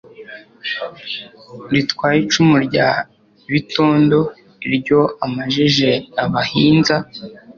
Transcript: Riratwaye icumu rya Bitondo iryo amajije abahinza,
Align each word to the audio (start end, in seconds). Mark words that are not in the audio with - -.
Riratwaye 1.71 2.17
icumu 2.25 2.55
rya 2.67 2.87
Bitondo 3.53 4.17
iryo 4.67 5.01
amajije 5.25 5.89
abahinza, 6.23 6.95